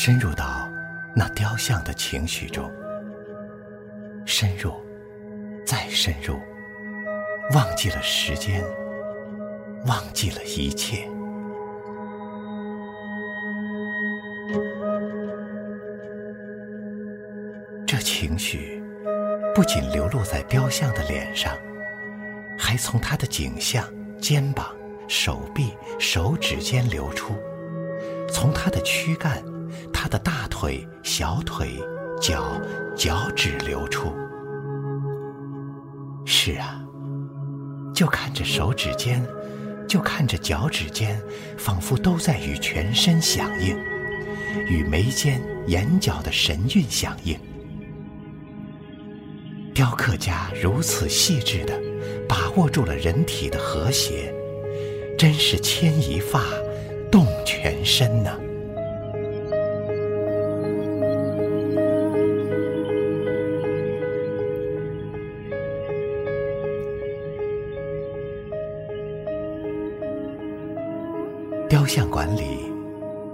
[0.00, 0.70] 深入到
[1.12, 2.70] 那雕像的情绪中，
[4.24, 4.72] 深入，
[5.66, 6.38] 再深入，
[7.52, 8.64] 忘记了时间，
[9.86, 10.98] 忘记了一切。
[17.84, 18.80] 这情绪
[19.52, 21.52] 不仅流露在雕像的脸上，
[22.56, 23.84] 还从他的颈项、
[24.20, 24.64] 肩膀、
[25.08, 27.34] 手臂、手指间流出，
[28.30, 29.42] 从他的躯干、
[29.92, 31.80] 他的大腿、小腿、
[32.20, 32.60] 脚、
[32.96, 34.12] 脚趾流出。
[36.24, 36.80] 是啊，
[37.94, 39.26] 就看着手指尖，
[39.88, 41.20] 就看着脚趾尖，
[41.56, 43.76] 仿佛都在与全身响应，
[44.66, 47.38] 与眉间、眼角的神韵响应。
[49.74, 51.80] 雕刻家如此细致地
[52.28, 54.34] 把握住了人体的和谐，
[55.16, 56.42] 真是牵一发
[57.10, 58.30] 动全身呢。
[71.68, 72.72] 雕像馆里，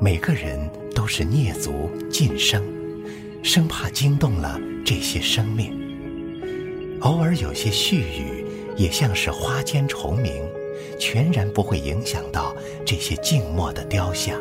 [0.00, 0.58] 每个人
[0.92, 2.60] 都是蹑足噤声，
[3.44, 5.72] 生怕惊动了这些生命。
[7.02, 8.44] 偶尔有些絮语，
[8.76, 10.32] 也像是花间虫鸣，
[10.98, 12.52] 全然不会影响到
[12.84, 14.36] 这些静默的雕像。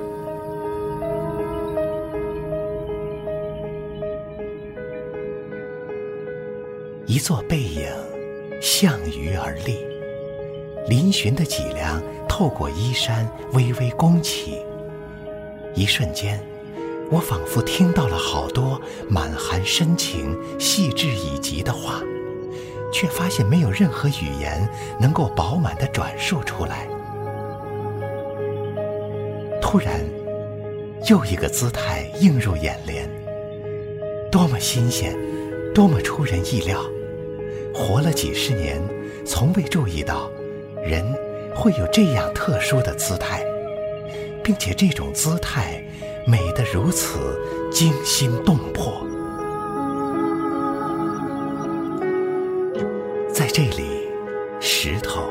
[7.06, 7.86] 一座背影，
[8.60, 9.78] 向鱼而立，
[10.90, 12.02] 嶙峋的脊梁
[12.36, 14.58] 透过衣衫微微弓起。
[15.76, 16.44] 一瞬间，
[17.12, 22.02] 我仿佛听到了好多满含深情、细致以及的话。
[22.92, 24.68] 却发现没有任何语言
[25.00, 26.88] 能够饱满的转述出来。
[29.62, 30.00] 突然，
[31.10, 33.08] 又一个姿态映入眼帘，
[34.32, 35.16] 多么新鲜，
[35.74, 36.84] 多么出人意料！
[37.76, 38.80] 活了几十年，
[39.26, 40.30] 从未注意到
[40.84, 41.04] 人
[41.56, 43.44] 会有这样特殊的姿态，
[44.44, 45.84] 并且这种姿态
[46.26, 47.40] 美得如此
[47.72, 49.06] 惊心动魄。
[53.32, 54.08] 在这里，
[54.60, 55.30] 石头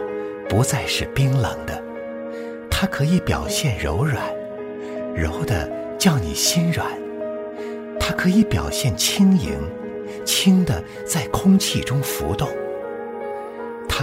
[0.49, 1.83] 不再是冰冷的，
[2.71, 4.25] 它可以表现柔软，
[5.15, 6.87] 柔的叫你心软；
[8.01, 9.53] 它可以表现轻盈，
[10.25, 12.49] 轻的在空气中浮动；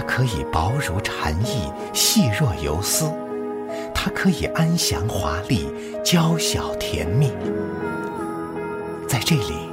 [0.00, 3.12] 它可以薄如蝉翼，细若游丝；
[3.94, 5.70] 它可以安详华丽，
[6.02, 7.30] 娇小甜蜜。
[9.06, 9.70] 在这里，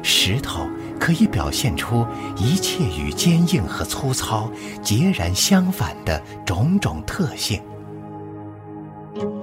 [0.00, 0.64] 石头。
[1.00, 4.50] 可以表现出一切与坚硬和粗糙
[4.82, 7.60] 截然相反的种种特性。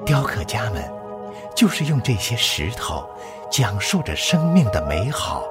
[0.03, 0.83] 雕刻家们
[1.55, 3.05] 就是用这些石头
[3.51, 5.43] 讲述着生命的美好，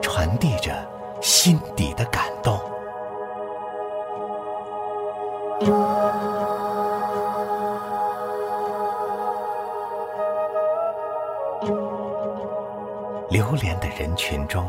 [0.00, 0.72] 传递着
[1.20, 2.60] 心底的感动。
[13.28, 14.66] 流连的人群中。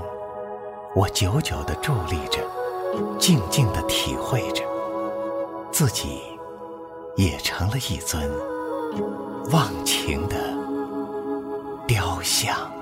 [0.93, 2.41] 我久久地伫立着，
[3.17, 4.65] 静静地体会着，
[5.71, 6.21] 自己
[7.15, 8.29] 也成了一尊
[9.53, 10.35] 忘情的
[11.87, 12.80] 雕像。